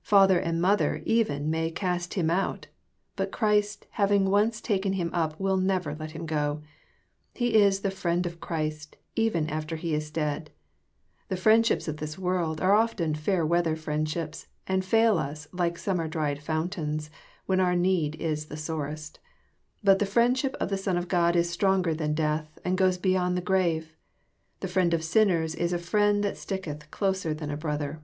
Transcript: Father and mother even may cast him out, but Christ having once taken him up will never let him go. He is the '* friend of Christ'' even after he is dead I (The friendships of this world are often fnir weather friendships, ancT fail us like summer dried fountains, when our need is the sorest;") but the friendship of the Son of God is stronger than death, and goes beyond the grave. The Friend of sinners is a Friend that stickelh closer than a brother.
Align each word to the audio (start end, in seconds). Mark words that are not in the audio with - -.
Father 0.00 0.38
and 0.38 0.58
mother 0.62 1.02
even 1.04 1.50
may 1.50 1.70
cast 1.70 2.14
him 2.14 2.30
out, 2.30 2.68
but 3.14 3.30
Christ 3.30 3.86
having 3.90 4.30
once 4.30 4.62
taken 4.62 4.94
him 4.94 5.10
up 5.12 5.38
will 5.38 5.58
never 5.58 5.94
let 5.94 6.12
him 6.12 6.24
go. 6.24 6.62
He 7.34 7.56
is 7.56 7.80
the 7.80 7.90
'* 7.90 7.90
friend 8.00 8.24
of 8.24 8.40
Christ'' 8.40 8.96
even 9.16 9.50
after 9.50 9.76
he 9.76 9.92
is 9.94 10.10
dead 10.10 10.48
I 10.48 11.22
(The 11.28 11.36
friendships 11.36 11.88
of 11.88 11.98
this 11.98 12.18
world 12.18 12.62
are 12.62 12.72
often 12.72 13.12
fnir 13.12 13.46
weather 13.46 13.76
friendships, 13.76 14.46
ancT 14.66 14.84
fail 14.86 15.18
us 15.18 15.46
like 15.52 15.76
summer 15.76 16.08
dried 16.08 16.42
fountains, 16.42 17.10
when 17.44 17.60
our 17.60 17.76
need 17.76 18.14
is 18.16 18.46
the 18.46 18.56
sorest;") 18.56 19.18
but 19.84 19.98
the 19.98 20.06
friendship 20.06 20.56
of 20.58 20.70
the 20.70 20.78
Son 20.78 20.96
of 20.96 21.06
God 21.06 21.36
is 21.36 21.50
stronger 21.50 21.92
than 21.92 22.14
death, 22.14 22.58
and 22.64 22.78
goes 22.78 22.96
beyond 22.96 23.36
the 23.36 23.42
grave. 23.42 23.94
The 24.60 24.68
Friend 24.68 24.94
of 24.94 25.04
sinners 25.04 25.54
is 25.54 25.74
a 25.74 25.78
Friend 25.78 26.24
that 26.24 26.36
stickelh 26.36 26.90
closer 26.90 27.34
than 27.34 27.50
a 27.50 27.58
brother. 27.58 28.00